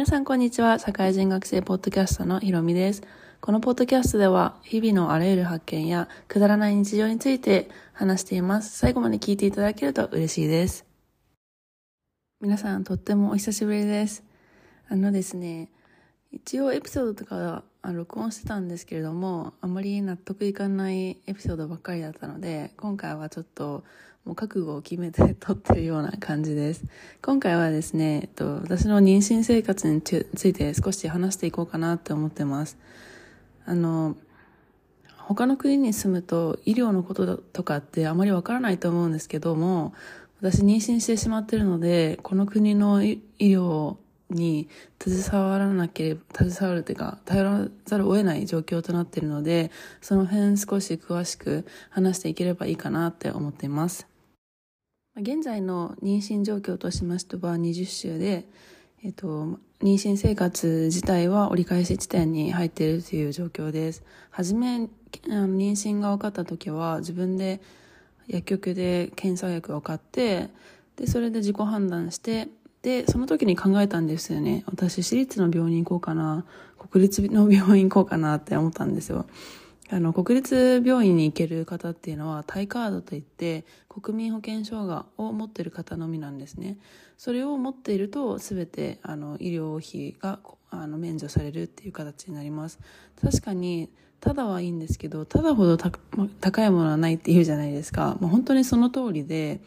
[0.00, 0.78] 皆さんこんにちは。
[0.78, 3.02] 社会人学生ポッドキャストのひろみです。
[3.42, 8.78] このポッドキャストでは、日々のあらゆる発見やくだらない日常について話しています。
[8.78, 10.86] 最後まで聞いていただけると嬉しいです。
[12.40, 14.24] 皆さんとってもお久しぶりです。
[14.88, 15.68] あのですね、
[16.32, 23.84] 一応エピソードとか録音してたんですけれども、あまり納得いかないエピソードばっかりだったので、今回はちょっと
[24.24, 26.84] もう覚悟を決めて撮ってるような感じです。
[27.22, 32.76] 今回はですね、えっと、私の妊娠生活について少し話していこうかなって思ってます。
[33.64, 34.16] あの、
[35.16, 39.94] 他の国に住むと医療のこととかってあまりわからないと思うんですけども、
[40.40, 43.96] 私妊娠してしまってるので、この国の医療
[44.30, 44.68] に
[45.02, 54.06] 携わらなければ、携わるというか、頼らざるを得ない状況となっているので、その辺少し詳しく話していければいいかなって思っています。
[55.16, 58.48] 現在の妊娠状況としましては20週で、
[59.02, 64.04] えっと、妊娠生活自体は折り返し地点に入っているという状況です。
[64.30, 64.88] はじめ、妊
[65.72, 67.60] 娠が分かった時は自分で
[68.28, 70.50] 薬局で検査薬を買って、
[70.96, 72.48] で、それで自己判断して、
[72.82, 74.64] で、その時に考えたんですよね。
[74.66, 76.44] 私、私立の病院行こうかな、
[76.78, 79.26] 国立の病院行こうかなって思ったんですよ。
[79.90, 86.78] あの、国立病院に行ける方っていうのは、タイカードといって、国民保険証がを持っている方のみなんですね。
[87.18, 90.38] それを持っていると、すべて、あの、医療費が、
[90.70, 92.78] あの、免除されるっていう形になります。
[93.20, 98.16] 確かに、ただはいいんですけど、ただほど高いものはないって言うじゃないですか。
[98.20, 99.60] もう本当にその通りで、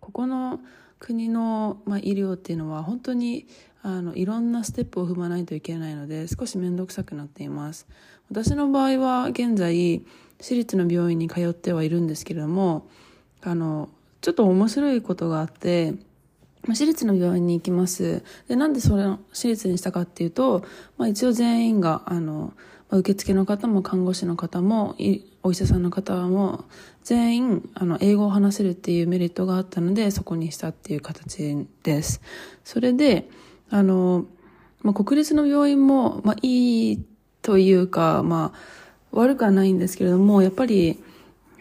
[0.00, 0.60] ここの
[0.98, 3.46] 国の、まあ、医療っていうのは本当に
[3.82, 7.86] あのいろんなステップを踏まないといけないので少し面倒くさくなっています
[8.30, 10.04] 私の場合は現在
[10.40, 12.88] 私立の病院に通ってはいるんですけれども
[13.42, 13.88] あの
[14.20, 15.94] ちょっと面白いことがあって
[16.66, 18.22] 私立の病院に行きます。
[18.48, 20.64] で、なんでそれを私立にしたかっていうと、
[20.96, 22.52] まあ一応全員が、あの、
[22.90, 24.96] 受付の方も看護師の方も、
[25.42, 26.64] お医者さんの方も、
[27.08, 32.20] 全員、あの、英語を話せるっていうメリットがあったので、そこにしたっていう形です。
[32.64, 33.30] それで、
[33.70, 34.26] あの、
[34.82, 37.04] まあ、国立の病院も、まあ、いい
[37.40, 38.58] というか、まあ、
[39.12, 41.02] 悪くはないんですけれども、やっぱり、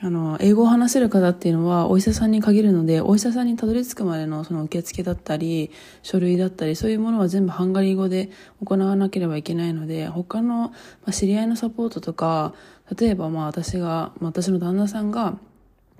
[0.00, 5.70] あの、英語を話せる方っていうのはお医者さんに限るので、お医者さんにたどり着くまでのその受付だったり、
[6.02, 8.30] 書類だったり、そういうものは全部ハンガリー語で
[8.64, 10.72] 行わなければいけないので、他の、ま
[11.06, 12.52] あ、知り合いのサポートとか、
[12.98, 15.38] 例えばまあ私が、まあ、私の旦那さんが、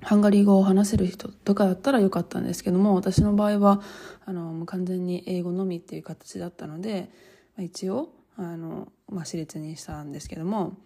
[0.02, 3.80] ハンガリー語を話せる人とかだったらよかったんですけども、私の場合は、
[4.24, 7.10] あの、完全に英語のみっていう形だったので、
[7.56, 10.76] まあ、一応、あの、まあ、私立にしたんですけども、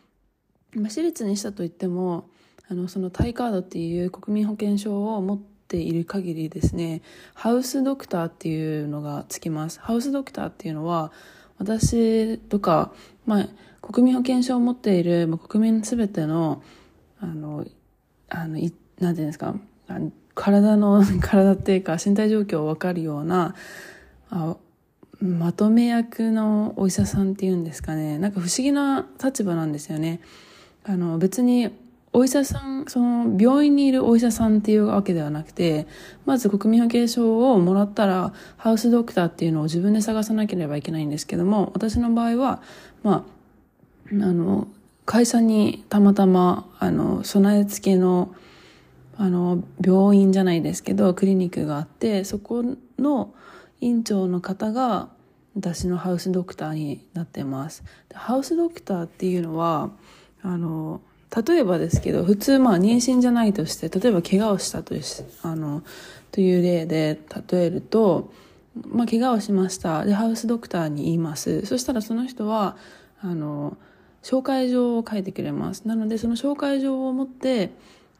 [0.74, 2.30] まあ、私立にしたといっても、
[2.68, 7.02] あの、そのタイカードっていう国民保険証を持っている限りですね、
[7.34, 9.80] ハウスドクターっていうのがつきます。
[9.80, 11.10] ハウスドクターっていうのは、
[11.60, 12.90] 私とか、
[13.26, 13.48] まあ、
[13.82, 16.62] 国民保険証を持っている、まあ、国民すべての、
[17.20, 17.66] あの、
[18.30, 19.54] あの、い、なんていうんですか、
[20.34, 23.54] 体の、 体っていうか身体状況をわかるような、
[24.30, 24.56] あ
[25.20, 28.16] まとめ役のお医者さんっていうんですかね。
[28.18, 30.20] なんか不思議な立場なんですよね。
[30.84, 31.70] あの、別に
[32.12, 35.86] お医者さん、その病院にいるお医者さんっていうわけではなくて、
[36.26, 42.62] まず国民保険証をもらったら、ハウスドクターっていうのを自分で探さなければいけないんですけども、私の場合は、
[43.04, 43.24] ま
[44.12, 44.66] あ、あの、
[45.06, 48.34] 会社にたまたま、あの、備え付けの、
[49.16, 52.64] あの、病院じゃないですけど、クリニックがあって、そこ
[52.98, 53.32] の
[53.80, 55.10] 院長の方が、
[55.56, 57.82] 私のハウスドクターになってます。
[58.14, 59.90] ハウスドクターっていうのは、
[60.42, 61.00] あの、
[61.34, 65.02] 例えばですけど、普通まあ妊娠じゃないとして、例えば怪我をしたという、
[65.42, 65.82] あの、
[66.32, 67.18] という例で
[67.50, 68.32] 例えると、
[68.88, 70.04] まあ怪我をしました。
[70.04, 71.64] で、ハウスドクターに言います。
[71.66, 72.76] そしたらその人は、
[73.22, 73.76] あの、
[74.22, 75.86] 紹介状を書いてくれます。
[75.86, 77.70] なので、その紹介状を持って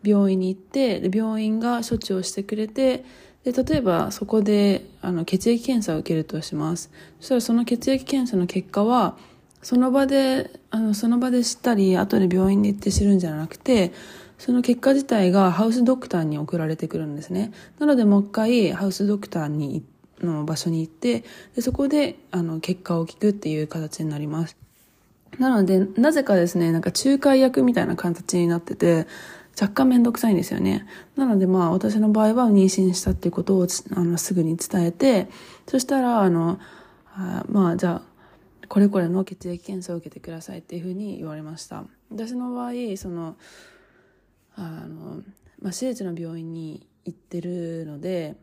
[0.03, 3.05] 病院に行って、で病院が処置をしてくれて、
[3.45, 6.91] で、例えばそこで、あの、血液検査を受けるとします。
[7.21, 9.17] そしたらその血液検査の結果は、
[9.63, 13.93] その場で、あの、その場で知ったり、後で病院に行って知るんじゃなくて、
[14.39, 17.53] その結果自体がハウスドクターに送られてくるんですね。
[17.79, 19.85] なのでもう一回ハウスドクターに
[20.23, 21.25] の場所に行って、
[21.55, 24.57] でそこであの結果を聞くっていう形になります。
[25.39, 29.07] なので、なぜかですね、なんか仲介役みたいな形になってて、
[29.61, 30.87] 若干めんどくさいんですよね。
[31.17, 35.29] なのでまあ私の場合は妊娠したっていうことをあのすぐに伝えて、
[35.67, 36.59] そしたらあの、
[37.15, 38.10] あまあじゃあ
[38.71, 41.85] これこれの血液検査を受けてくださいっていうふうに言われました。
[42.09, 43.37] 私の場合その
[44.55, 45.23] あの、
[45.61, 48.37] まあ、私立の病院に行ってるので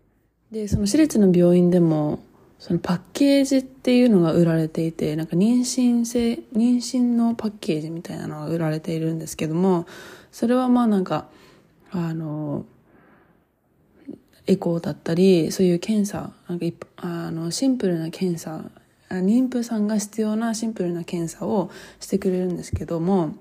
[0.51, 2.19] でその私立の病院でも
[2.59, 9.85] そのパッケージっていうのが売られていて、なんか妊娠性、妊娠のパッケージみたいなのが売られているんですけども、
[10.31, 11.27] それはまあなんか、
[11.91, 12.65] あの、
[14.47, 16.65] エコーだったり、そういう検査、なんか
[16.97, 18.71] あのシンプルな検査、
[19.09, 23.35] 妊婦さんが必要なシンプルな検査をしてくれるんですけども、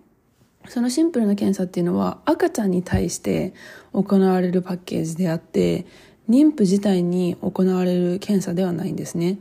[0.69, 3.55] そのシンプルな検査っていうのは赤ちゃんに対して
[3.93, 5.87] 行われるパッケージであって、
[6.29, 9.39] 妊婦自体に行われる検査ではないんですね。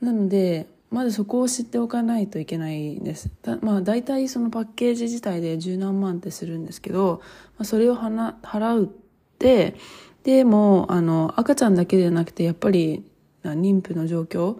[0.00, 3.30] なので、まずそこを知っておかないといけないです。
[3.60, 7.20] まあ大体そのパッケージ自体で十何万ってするんですけど、
[7.58, 8.88] まあ、それを払うっ
[9.38, 9.74] て、
[10.22, 13.04] でも、あの、赤ちゃんだけではなくて、やっぱり
[13.44, 14.56] 妊婦の状況、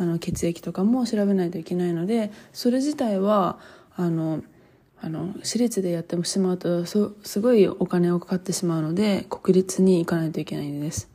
[0.00, 3.58] あの、血液とかも調べないといけないので、それ自体は、
[3.96, 4.42] あの、
[4.98, 11.10] あの、私立でやってしまうと、すごいお金をかかってしまうので、国立に行かないといけないんです。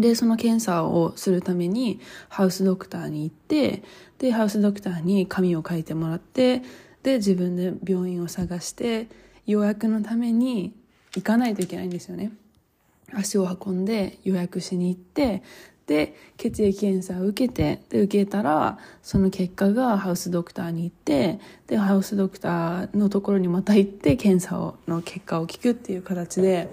[0.00, 3.84] で、その検査をするために、ハウスドクターに行って、
[4.18, 6.62] で、ハウスドクターに紙を書いてもらって、
[7.04, 9.06] で、自分で病院を探して、
[9.46, 10.74] 予約のために
[11.14, 12.32] 行かないといけないんですよね。
[13.12, 15.42] 足を運んで予約しに行って、
[15.92, 26.70] で血液検査を受けてで受けたらその結果がハウスドクターに行ってでハウスドクターのところにまた行って検査をの結果を聞くっていう形で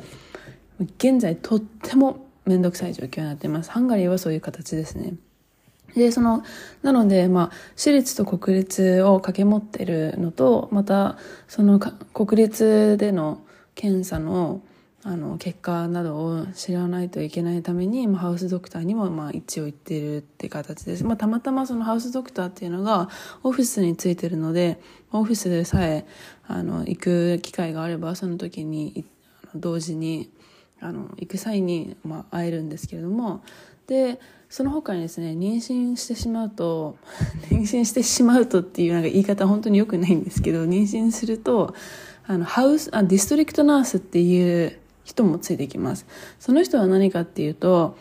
[0.97, 3.71] 現在とっても面倒くさい状況になっています。
[3.71, 5.15] ハンガリーはそういう形ですね。
[5.95, 6.43] でその
[6.81, 11.17] なのでまあ私立と国立を掛け持ってるのとまた
[11.49, 13.41] その国立での
[13.75, 14.61] 検査の
[15.03, 23.09] あの結果などを知らないといけないために、まあ、ハウスドクターにもまあ一応行ってるって形です、まあ、たまたまそのハウスドクターっていうのが
[23.43, 24.81] オフィスについてるので
[25.11, 26.05] オフィスでさえ
[26.47, 29.05] あの行く機会があればその時に
[29.55, 30.29] 同時に
[30.81, 33.41] あの行く際に、まあ、会えるんですけれども
[33.87, 34.19] で
[34.49, 36.97] その他にですね妊娠してしまうと
[37.49, 41.73] 妊娠してしまうとっていうなんか言い方本当に良くないんですけど妊娠すると
[42.25, 44.77] あのハウスあディストリクトナースっていう
[45.09, 46.05] 人もついてきます。
[46.39, 47.97] その人は何かっていうと、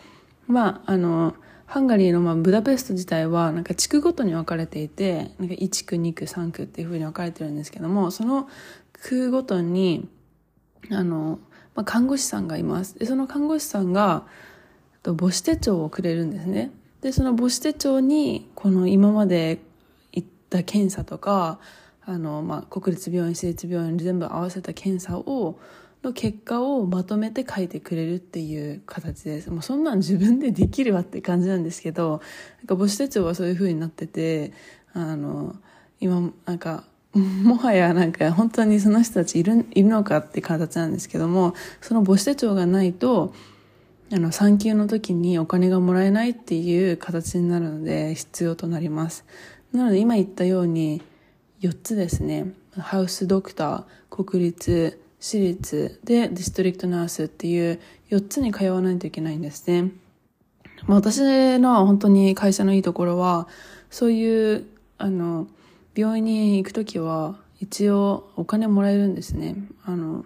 [0.47, 1.33] まあ、あの、
[1.65, 8.47] ハンガリーのまあブダペスト自体はなんか地区ごとに分かれていて、なんか1区、2区、3区っていうふうに分かれてるんですけども、その
[8.93, 10.07] 区ごとに、
[10.91, 11.39] あの、
[11.75, 12.97] まあ、看護師さんがいます。
[12.97, 14.25] で、その看護師さんが、
[15.03, 16.71] 母子手帳をくれるんですね。
[17.01, 19.59] で、その母子手帳に、この今まで
[20.11, 21.59] 行った検査とか、
[22.05, 25.59] あの、まあ、国立病院、私立病院に全部合わせた検査を、
[26.03, 29.51] の結果をまとめて書いてくれるっていう形です。
[29.51, 32.21] もうそんなん自分でできるわって感じなんですけど、
[32.59, 34.53] なんか母子手帳はそういう風になってて、
[34.93, 35.55] あの、
[35.99, 43.33] 今、なんか、もはやなんか本当にその人たちいる、いるのかって形なんですけども、その母子手帳がないと、
[44.11, 49.25] あの、産休の時にお金がもらえないっていう形になるので必要となります。
[49.73, 51.01] なので今言ったように
[51.61, 52.53] 4つですね。
[52.77, 57.79] ハウスドクター、国立、私立でディストリクトナースっていう
[58.09, 59.91] 4つに通わないといけないんですね。
[60.87, 63.47] 私の本当に会社のいいところは、
[63.89, 64.65] そういう、
[64.97, 65.47] あの、
[65.95, 69.55] 病院に行くときは、一応お金もらえるんですね。
[69.83, 70.25] あの、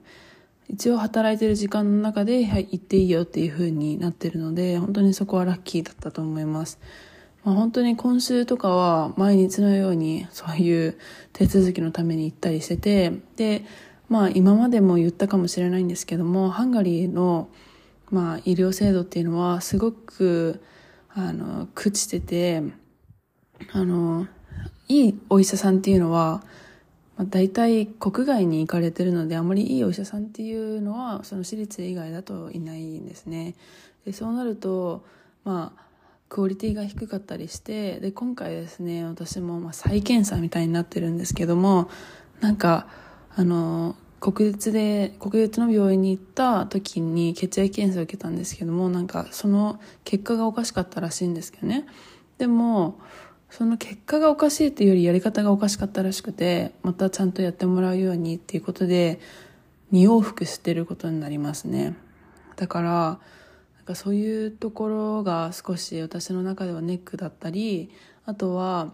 [0.69, 6.79] 一応働いてる時間の中で、はい、行っていいよっていう風になってるので、本当にそこはラッキーだったと思います。
[7.43, 10.97] まあ、本当に今週とかは毎日のようにそういう
[11.33, 13.65] 手続きのために行ったりしてて、で、
[14.13, 17.49] まあ今までも言ったかもしれないんですけどもハンガリーの、
[18.11, 20.61] まあ、医療制度っていうのはすごく
[21.15, 22.61] あの朽ちてて
[23.71, 24.27] あの
[24.87, 26.43] いいお医者さんっていうのは、
[27.17, 33.55] まあ、大体国外に行かれてるのであまりいいお医者さんっていうのはその私立以外だといないんですね。
[34.05, 35.03] でそうなると
[35.43, 35.83] まあ
[36.29, 41.89] クオリティが低かったりしてで今回ですね私もま再検査みたいになってるんですけども
[42.41, 42.85] なんか
[43.35, 51.85] あの、国立で、国立の病院に行った時に血液検査を受けたんですけども、なんかその結果がおかしかったらしいんですけどね。
[52.37, 53.01] でも、
[53.49, 59.19] その結果がおかしいというよりやり方がおかしかったらしくて、またちゃんとやってもらうようにっていうことで、
[59.91, 61.93] 2往復してることになりますね。
[62.55, 62.91] だから、
[63.75, 67.89] なんかそういうところが少し私の中ではネックだったり、
[68.25, 68.93] あとは、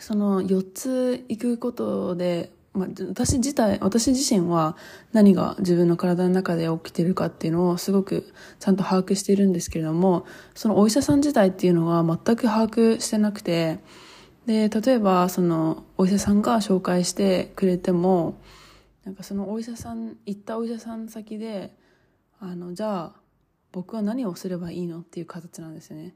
[0.00, 4.76] その4つ行くことでまあ、私自体、私自身は
[5.12, 10.24] 何が自分の体の中で起きてるかっていうのをすごくちゃんと把握しているんですけれども、
[10.54, 13.80] そのお医者さん自体っていうのは全く把握してなくて、
[14.46, 18.40] で、例えばそのお医者さんが紹介してくれても、
[19.04, 21.74] なんかそのお医者さん、行ったお医者さん先で、
[22.38, 23.20] あの、じゃあ
[23.72, 26.14] 僕は何をすればいいのっていう形なんですよね。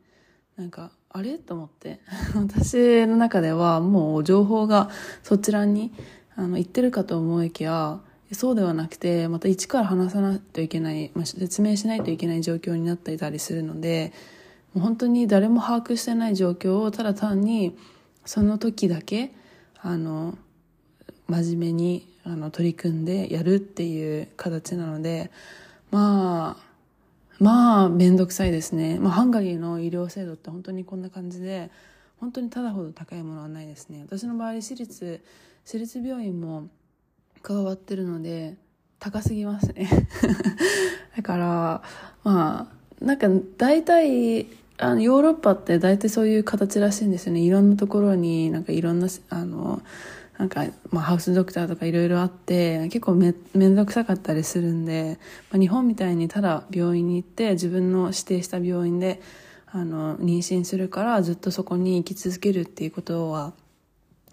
[0.56, 1.38] なんか、あれ？
[1.38, 2.00] と思って。
[2.34, 4.88] 私の中ではもう情報が
[5.22, 5.92] そちらに
[6.36, 8.00] あの行ってるかと思いきや、
[8.32, 14.12] そうではなくて、また一から話さないといけない、まあ、説明しないといけない状況になっていたりするので、
[14.74, 17.76] もう本当に誰も把握してない状況をただ単に
[18.24, 19.32] その時だけ、
[19.80, 20.36] あの、
[21.28, 25.30] 真面目にあの取り組んでやるっていう形なので、
[25.90, 26.64] まあ、
[27.38, 28.98] まあ、めんどくさいですね。
[28.98, 31.70] まあ、ハンガリーの医療制度って本当にこんな感じで、
[32.18, 34.02] 本当にただほど高いものはないですね。
[34.08, 35.20] 私の場合、私立、
[35.64, 36.68] 私立病院も
[37.42, 38.56] 加わってるので、
[38.98, 39.88] 高すぎますね。
[41.16, 41.82] だから、
[42.22, 44.46] まあ、なんか大体、
[44.78, 47.40] あの、ヨーロッパって大体そういう形らしいんですよね。
[47.40, 49.82] いろんなところになんかいろんな、あの、
[50.38, 55.18] なんか、まあ、ハウスドクターとかいろいろあって、結構め、めんどくさかったりするんで、
[55.50, 59.20] まあ、日本みたいにただ病院に行って、自分の指定した病院で、
[59.66, 63.54] あの、妊娠するからずっとそこに行き続けるっていうことは、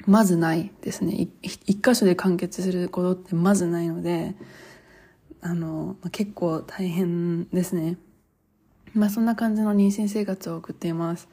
[0.05, 1.27] まずないですね。
[1.41, 4.36] 一箇所で完結することってまずないので、
[5.41, 7.98] あの、まあ、結構大変ですね。
[8.93, 11.27] まあそんな感じの妊娠生活を送っています。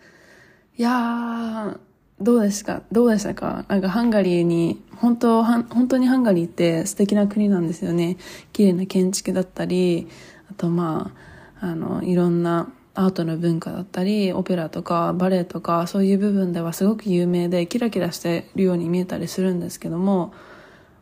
[0.76, 1.78] いやー、
[2.20, 2.82] どうですか？
[2.92, 3.64] どうでしたか？
[3.68, 8.16] なんかハンガリーに、本当、本当にハンガリーって素敵な国なんですよね。
[8.52, 10.08] 綺麗な建築だったり、
[10.50, 11.12] あとま
[11.60, 20.34] あ、あの、いろんなアートの文化だったり、オペラとかバレエとか、そういう部分ではすごく有名で、キラキラしてるように見えたりするんですけども、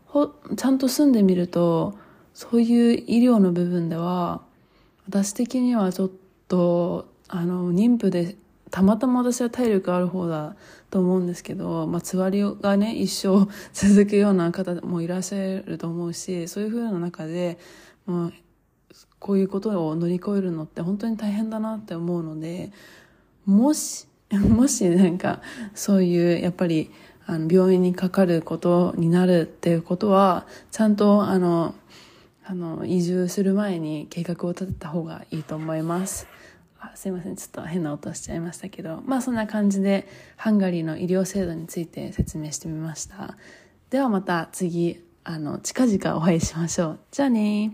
[0.04, 0.26] ほ、
[0.56, 1.96] ちゃんと住んでみると、
[2.34, 4.42] そういう医療の部分では、
[5.08, 6.10] 私的にはちょっ
[6.48, 8.36] と、あの、妊婦で
[8.70, 10.54] たまたま私は体力ある方だ
[10.90, 17.58] と思うんですけど、まあ、つわりがね、一生続くような方もいらっしゃると思うし、そういう風な中で、
[18.04, 18.45] まあ、
[19.18, 22.70] こういうことを乗り越えるのって本当に大変だなって思うので、
[23.44, 25.40] もし、 もしなんか、
[25.74, 26.90] そういう、やっぱり、
[27.26, 31.74] あの、病院にかかることになるっていうことは、ちゃんと、あの、
[32.44, 36.28] あの、移住する前に計画を立てた方がいいと思います。
[36.78, 37.36] あすいません。
[37.36, 43.36] ちょっと変な音しちゃいましたけど、まあそんな感じでハンガリーの医療制度について説明してみました。
[43.90, 46.98] ではまた次、あの、近々お会いしましょう。
[47.10, 47.72] じゃあね